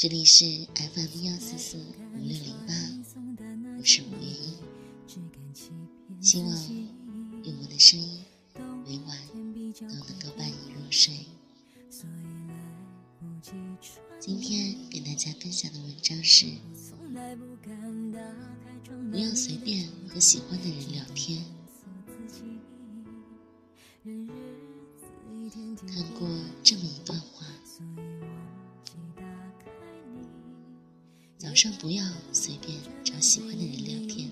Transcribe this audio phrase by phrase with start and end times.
[0.00, 0.46] 这里是
[0.76, 1.92] FM 幺四四五
[2.22, 2.72] 六零八，
[3.76, 4.54] 我是五月一，
[6.22, 6.48] 希望
[7.44, 8.24] 用我的声音
[8.86, 9.18] 每晚
[9.78, 11.12] 都能够伴你入睡。
[14.18, 16.46] 今天给大家分享的文章是：
[19.10, 21.44] 不要随便和喜欢的人聊天。
[25.86, 26.26] 看过
[26.62, 27.09] 这么一段
[31.50, 34.30] 早上不要随便找喜欢的人聊天，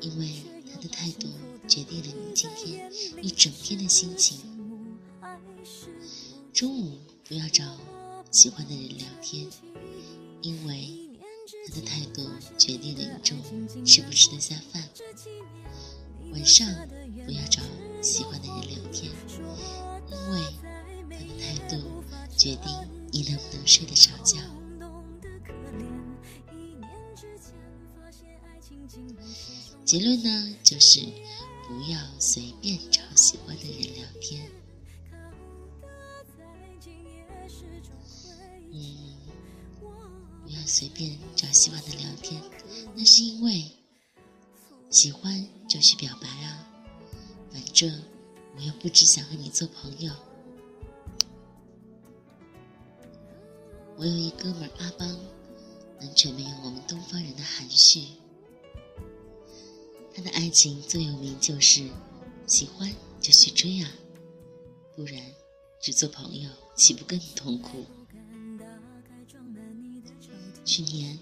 [0.00, 0.30] 因为
[0.72, 1.28] 他的态度
[1.68, 2.90] 决定了你今天
[3.20, 4.38] 一整天的心情。
[6.54, 7.62] 中午不要找
[8.30, 9.46] 喜欢的人聊天，
[10.40, 11.10] 因为
[11.68, 14.82] 他的态度决定了你中午吃不吃得下饭。
[16.32, 16.66] 晚上
[17.26, 17.60] 不要找
[18.00, 19.12] 喜欢的人聊天，
[20.10, 20.40] 因为
[21.10, 22.02] 他的态度
[22.34, 22.72] 决定
[23.12, 24.40] 你能不能睡得着觉。
[29.86, 31.00] 结论呢，就是
[31.68, 34.50] 不要随便找喜欢的人聊天。
[38.72, 39.16] 嗯，
[40.44, 42.42] 不要随便找喜欢的聊天，
[42.96, 43.70] 那是因为。
[44.88, 46.66] 喜欢就去表白啊，
[47.50, 48.02] 反正
[48.56, 50.12] 我又不只想和你做朋友。
[53.96, 55.18] 我有一哥们阿邦，
[56.00, 58.06] 完全没有我们东方人的含蓄。
[60.16, 61.86] 他的爱情最有名就是
[62.46, 63.92] 喜欢就去追啊，
[64.96, 65.22] 不然
[65.78, 67.84] 只做朋友岂不更痛苦？
[70.64, 71.18] 去年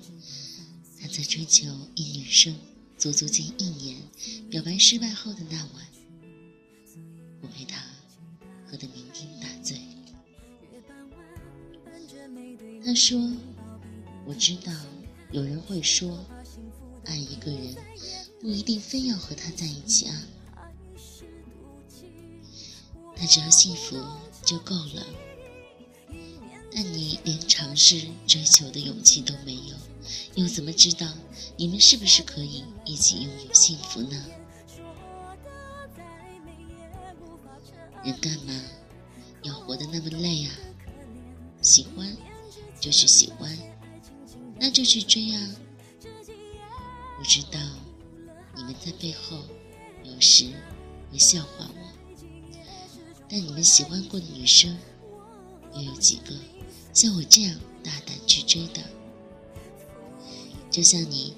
[1.00, 2.54] 他在追求一女生。
[2.96, 4.00] 足足近一年，
[4.48, 5.86] 表白失败后的那晚，
[7.42, 7.82] 我陪他
[8.66, 9.80] 喝得酩酊大醉。
[12.84, 13.18] 他说
[14.24, 14.72] ：“我知道
[15.32, 16.24] 有人会说，
[17.04, 17.74] 爱一个人
[18.44, 20.22] 不一定非要和他在一起啊，
[23.16, 23.96] 他只要幸福
[24.44, 25.06] 就够了。
[26.70, 29.74] 但你连尝试追求的勇气都没有。”
[30.36, 31.10] 又怎么知道
[31.56, 34.22] 你们是不是可以一起拥有幸福呢？
[38.04, 38.60] 人干嘛
[39.42, 40.52] 要活得那么累啊？
[41.62, 42.14] 喜欢
[42.78, 43.56] 就去喜欢，
[44.60, 45.56] 那就去追啊！
[47.18, 47.58] 我知道
[48.56, 49.38] 你们在背后
[50.02, 50.46] 有时
[51.10, 52.18] 会笑话我，
[53.28, 54.78] 但你们喜欢过的女生
[55.74, 56.34] 又有几个
[56.92, 58.82] 像我这样大胆去追的？
[60.70, 61.34] 就像你，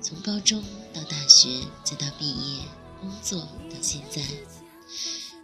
[0.00, 0.62] 从高中
[0.92, 2.62] 到大学，再到毕业、
[3.00, 4.22] 工作到现在，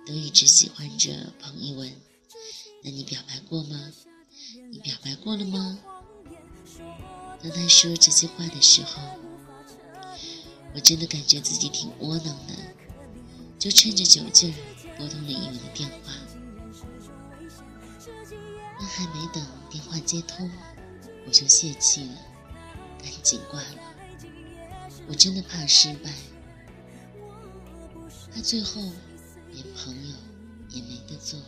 [0.06, 1.92] 都一直喜欢着彭一文。
[2.84, 3.92] 那你表白过吗？
[4.70, 5.78] 你表白过了吗？
[7.42, 9.02] 当他说这些话的时候，
[10.74, 12.54] 我真的感觉自己挺窝囊的，
[13.58, 14.56] 就趁着酒劲儿
[14.96, 16.12] 拨通了一文的电话。
[18.78, 20.50] 但还没等电话接通，
[21.26, 22.16] 我就泄气了。
[23.02, 23.94] 赶紧挂了，
[25.08, 26.10] 我真的怕失败。
[28.34, 28.80] 他最后
[29.52, 30.14] 连朋友
[30.70, 31.38] 也没得做。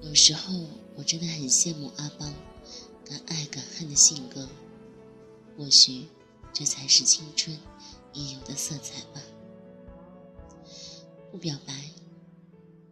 [0.00, 0.54] 有时候
[0.96, 2.32] 我真的很羡慕阿邦
[3.04, 4.48] 敢爱敢恨的性格，
[5.56, 6.08] 或许
[6.52, 7.58] 这才是青春
[8.12, 9.22] 应有的色彩吧。
[11.30, 11.90] 不表白，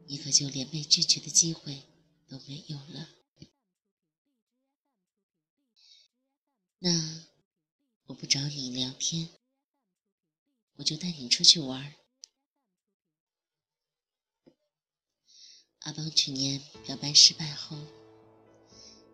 [0.06, 1.82] 你可就连被拒绝的机会
[2.26, 3.08] 都没有了。
[6.78, 7.26] 那
[8.06, 9.28] 我不找你聊天，
[10.76, 11.94] 我就带你出去玩。
[15.80, 17.76] 阿邦去年表白失败后，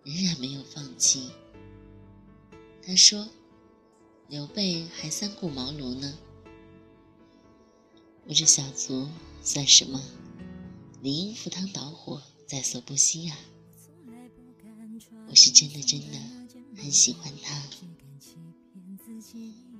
[0.04, 1.32] 仍然没有放弃。
[2.84, 3.28] 他说
[4.28, 6.18] ：“刘备还三顾茅庐呢，
[8.26, 9.08] 我这小卒
[9.42, 10.02] 算什么？
[11.00, 13.36] 理应赴汤蹈火，在所不惜呀！
[15.28, 16.18] 我是真的，真的。”
[16.76, 17.62] 很喜欢他，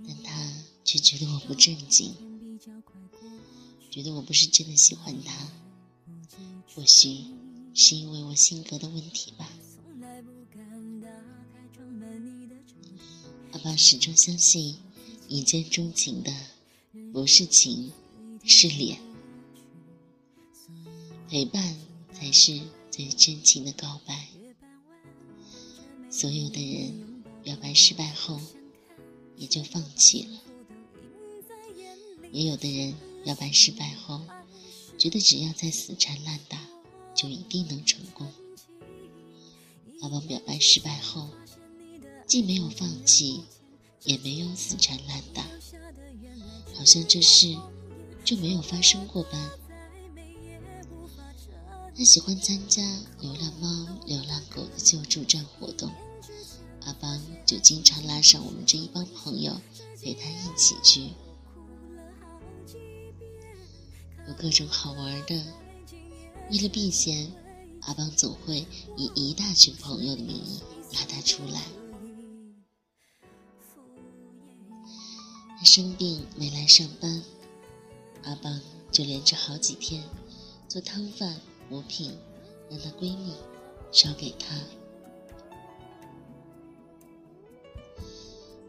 [0.06, 0.50] 但他
[0.82, 2.14] 却觉得我不正经，
[3.90, 5.50] 觉得我不是真的喜欢他。
[6.75, 7.26] 或许
[7.75, 9.46] 是因为我性格的问题吧。
[13.66, 14.76] 爸始终相信，
[15.26, 16.32] 一见钟情的
[17.12, 17.90] 不是情，
[18.44, 19.00] 是脸，
[21.28, 21.76] 陪伴
[22.12, 22.60] 才是
[22.92, 24.28] 最真情的告白。
[26.08, 28.40] 所有的人表白失败后
[29.36, 30.40] 也就放弃了，
[32.30, 34.22] 也有的人表白失败后
[34.96, 36.64] 觉得只要再死缠烂打
[37.16, 38.32] 就一定能成功。
[40.02, 41.30] 阿邦表白失败后，
[42.28, 43.42] 既没有放弃，
[44.06, 45.42] 也没有死缠烂打，
[46.74, 47.54] 好像这事
[48.24, 49.50] 就没有发生过般。
[51.96, 52.82] 他喜欢参加
[53.20, 55.90] 流浪猫、流浪狗的救助站活动，
[56.84, 59.60] 阿邦就经常拉上我们这一帮朋友
[60.02, 61.10] 陪他一起去。
[64.28, 65.42] 有各种好玩的，
[66.50, 67.32] 为了避嫌，
[67.80, 68.66] 阿邦总会
[68.96, 70.60] 以一大群朋友的名义
[70.92, 71.62] 拉他出来。
[75.58, 77.22] 他生病没来上班，
[78.24, 78.60] 阿邦
[78.92, 80.04] 就连着好几天
[80.68, 82.16] 做汤饭、补品，
[82.70, 83.32] 让她闺蜜
[83.90, 84.56] 烧给他。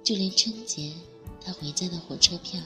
[0.03, 0.93] 就连春节，
[1.41, 2.61] 他回家的火车票。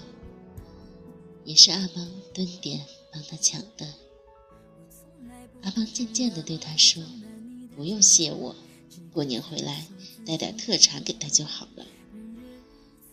[1.44, 3.96] 也是阿邦蹲点帮他抢的。
[5.64, 7.04] 阿邦渐渐地对他说
[7.76, 8.56] ：“不用谢我，
[9.12, 9.88] 过年回来
[10.24, 11.86] 带点特产给他就好了，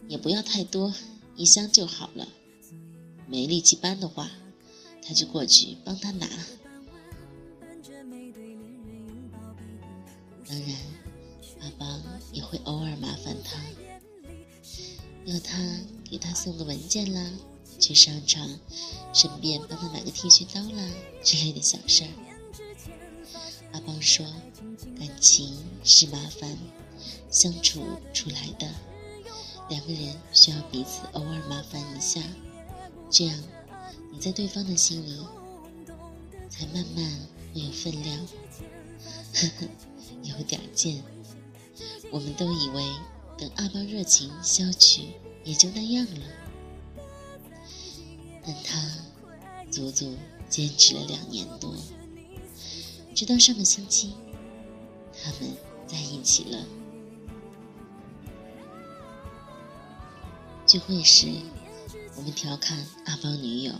[0.08, 0.92] 也不要太多，
[1.36, 2.26] 一箱就好了。
[3.26, 4.30] 没力气搬的话，
[5.02, 6.26] 他就过去帮他拿。
[10.46, 10.76] 当然，
[11.60, 12.02] 阿邦
[12.32, 13.60] 也会偶尔麻烦他，
[15.26, 15.62] 要他
[16.10, 17.30] 给他送个文件啦。”
[17.78, 18.58] 去商场，
[19.14, 20.90] 顺便帮他买个剃须刀啦
[21.22, 22.10] 之类的小事儿。
[23.70, 24.26] 阿邦说
[24.98, 26.58] ：“感情是麻烦
[27.30, 28.68] 相处出来的，
[29.68, 32.22] 两个人需要彼此偶尔麻烦一下，
[33.10, 33.38] 这样
[34.10, 35.26] 你在对方的心里
[36.48, 37.04] 才慢慢
[37.54, 38.18] 会有分量。”
[39.34, 39.68] 呵呵，
[40.22, 41.02] 有点贱。
[42.10, 42.84] 我们都以为
[43.36, 45.10] 等阿邦热情消去，
[45.44, 46.20] 也就那样了。
[48.44, 48.82] 但他
[49.70, 50.16] 足足
[50.48, 51.74] 坚持了两年多，
[53.14, 54.14] 直到上个星期，
[55.22, 55.54] 他们
[55.86, 56.64] 在一起了。
[60.68, 61.26] 聚会时，
[62.14, 62.76] 我们调侃
[63.06, 63.72] 阿邦女友：“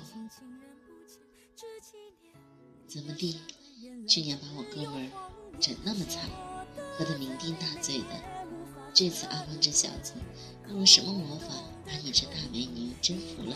[2.88, 3.38] 怎么地？
[4.08, 5.10] 去年把我哥们
[5.60, 6.30] 整那么惨，
[6.96, 8.06] 喝得酩酊大醉的，
[8.94, 10.14] 这次阿邦这小子
[10.70, 11.48] 用了什么魔法，
[11.84, 13.54] 把你这大美女征服了？”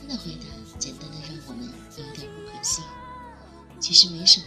[0.00, 0.46] 他的回答
[0.78, 1.68] 简单的让我们
[1.98, 2.82] 有点不可信。
[3.78, 4.46] 其实没什么，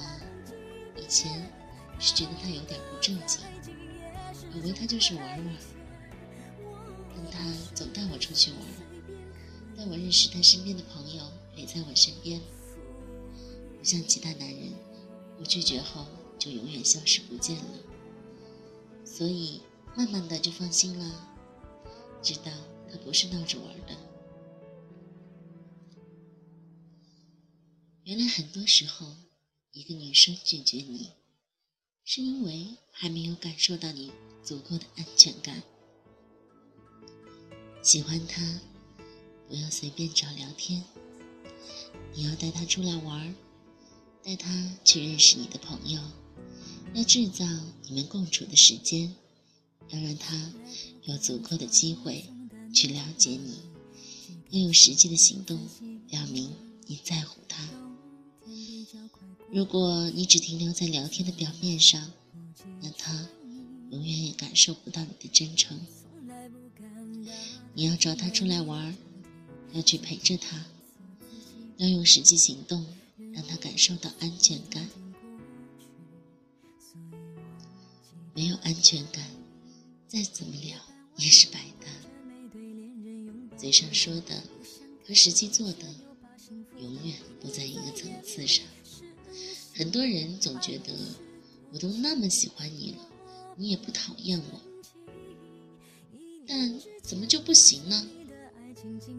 [0.98, 1.52] 以前
[2.00, 3.42] 是觉得他有点不正经，
[4.56, 5.56] 以为他就是玩玩。
[7.32, 8.60] 他总带我出去玩，
[9.78, 11.24] 带我认识他身边的朋友，
[11.56, 12.42] 陪在我身边。
[13.78, 14.74] 不像其他男人，
[15.40, 16.06] 我拒绝后
[16.40, 17.64] 就永远消失不见了。
[19.06, 19.62] 所以
[19.96, 21.38] 慢慢的就放心了，
[22.22, 22.52] 知道
[22.92, 23.96] 他不是闹着玩的。
[28.04, 29.16] 原来很多时候，
[29.72, 31.12] 一个女生拒绝你，
[32.04, 34.12] 是因为还没有感受到你
[34.44, 35.64] 足够的安全感。
[37.86, 38.42] 喜欢他，
[39.48, 40.84] 不要随便找聊天，
[42.16, 43.36] 你要带他出来玩，
[44.24, 46.02] 带他去认识你的朋友，
[46.96, 47.46] 要制造
[47.84, 49.14] 你们共处的时间，
[49.90, 50.52] 要让他
[51.04, 52.26] 有足够的机会
[52.74, 53.60] 去了解你，
[54.50, 55.60] 要用实际的行动
[56.10, 56.52] 表明
[56.88, 57.70] 你在乎他。
[59.52, 62.12] 如果你只停留在聊天的表面上，
[62.82, 63.30] 那他
[63.92, 65.80] 永远也感受不到你的真诚。
[67.74, 68.96] 你要找他出来玩，
[69.74, 70.66] 要去陪着他，
[71.78, 72.86] 要用实际行动
[73.34, 74.88] 让他感受到安全感。
[78.34, 79.30] 没有安全感，
[80.08, 80.78] 再怎么聊
[81.18, 81.88] 也是白搭。
[83.58, 84.44] 嘴上说的
[85.06, 85.86] 和实际做的
[86.80, 88.66] 永远不在一个层次上。
[89.74, 90.94] 很多人总觉得
[91.72, 93.10] 我都那么喜欢你了，
[93.58, 94.62] 你也不讨厌我，
[96.48, 98.08] 但怎么就不行呢？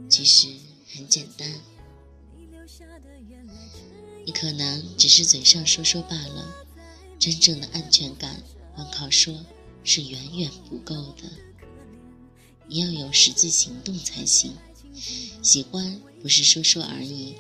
[0.09, 0.49] 其实
[0.95, 1.61] 很简单，
[4.25, 6.67] 你可能只是嘴上说说罢了，
[7.19, 8.43] 真正的安全感
[8.75, 9.45] 光靠说
[9.83, 11.31] 是远远不够的，
[12.69, 14.55] 你要有实际行动才行。
[15.43, 17.35] 喜欢不是说说而已。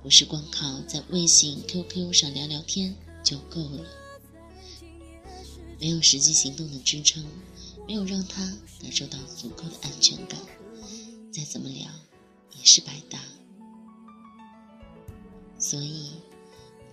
[0.00, 3.84] 不是光靠在微信、QQ 上聊聊天就够了，
[5.80, 7.26] 没有实际行动的支撑，
[7.88, 8.44] 没有让他
[8.82, 10.38] 感受到足够的安全感，
[11.32, 11.90] 再怎么聊
[12.52, 13.18] 也是白搭。
[15.58, 16.10] 所以，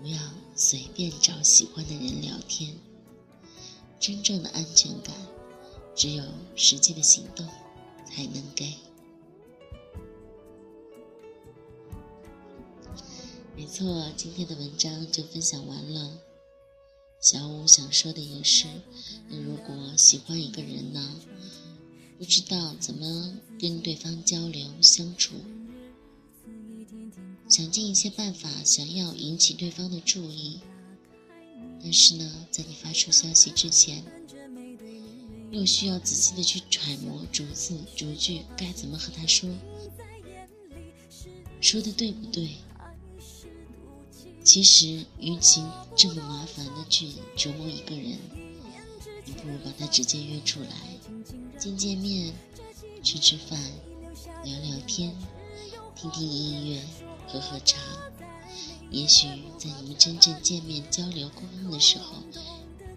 [0.01, 0.17] 不要
[0.55, 2.73] 随便找喜欢的人聊天。
[3.99, 5.13] 真正的安全感，
[5.93, 6.23] 只有
[6.55, 7.45] 实际的行动
[8.05, 8.75] 才能给。
[13.57, 16.19] 没错，今天的文章就分享完了。
[17.25, 18.67] 小五想说的也是，
[19.29, 21.19] 那如果喜欢一个人呢，
[22.19, 25.33] 不知道怎么跟对方交流相处，
[27.49, 30.59] 想尽一些办法想要引起对方的注意，
[31.81, 34.03] 但是呢，在你发出消息之前，
[35.49, 39.49] 又需要仔细的去揣摩逐字逐句该怎么和他说，
[41.59, 42.49] 说的对不对？
[44.45, 45.63] 其实，与其
[45.95, 48.19] 这么麻烦的去折磨一个人，
[49.25, 50.69] 你不如把他直接约出来，
[51.57, 52.31] 见见面，
[53.03, 53.59] 吃吃饭，
[54.43, 55.15] 聊聊天，
[55.95, 56.81] 听听音乐，
[57.27, 57.79] 喝喝茶。
[58.91, 62.17] 也许在你们真正见面、交流、沟通的时候，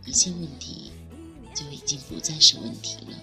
[0.04, 0.92] 一些问题
[1.54, 3.18] 就已经不再是问题了。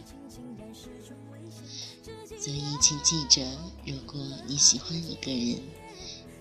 [2.39, 3.45] 所以，请记着，
[3.85, 5.61] 如果你喜欢一个人，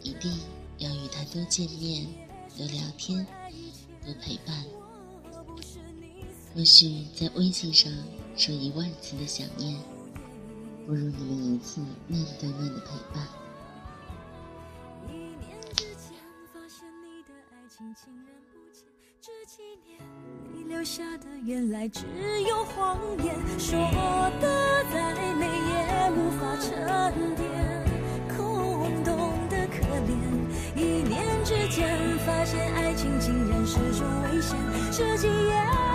[0.02, 0.32] 一定。
[0.84, 2.06] 要与他多见面，
[2.58, 3.26] 多聊天，
[4.04, 4.62] 多陪伴。
[6.54, 7.90] 或许在微信上
[8.36, 9.80] 说一万次的想念，
[10.86, 13.26] 不如你们一次面对面的陪伴。
[20.68, 22.04] 留下的原来只
[22.42, 23.78] 有谎言，说
[24.38, 27.48] 的再美也无法沉淀。
[28.36, 30.43] 空洞的可怜
[31.44, 34.56] 之间，发现爱情竟然是种危险，
[34.90, 35.93] 这几夜。